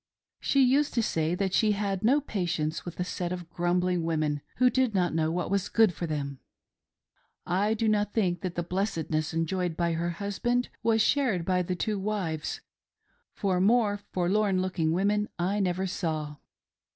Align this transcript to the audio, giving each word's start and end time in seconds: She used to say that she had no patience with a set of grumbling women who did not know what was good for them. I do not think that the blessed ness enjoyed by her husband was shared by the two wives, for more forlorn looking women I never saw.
She 0.39 0.63
used 0.63 0.95
to 0.95 1.03
say 1.03 1.35
that 1.35 1.53
she 1.53 1.73
had 1.73 2.03
no 2.03 2.21
patience 2.21 2.85
with 2.85 2.99
a 2.99 3.03
set 3.03 3.31
of 3.31 3.47
grumbling 3.51 4.03
women 4.03 4.41
who 4.55 4.67
did 4.71 4.95
not 4.95 5.13
know 5.13 5.31
what 5.31 5.51
was 5.51 5.69
good 5.69 5.93
for 5.93 6.07
them. 6.07 6.39
I 7.45 7.75
do 7.75 7.87
not 7.87 8.11
think 8.11 8.41
that 8.41 8.55
the 8.55 8.63
blessed 8.63 9.11
ness 9.11 9.31
enjoyed 9.31 9.77
by 9.77 9.93
her 9.93 10.09
husband 10.17 10.69
was 10.81 11.03
shared 11.03 11.45
by 11.45 11.61
the 11.61 11.75
two 11.75 11.99
wives, 11.99 12.61
for 13.35 13.61
more 13.61 13.97
forlorn 14.11 14.59
looking 14.59 14.91
women 14.91 15.29
I 15.37 15.59
never 15.59 15.85
saw. 15.85 16.37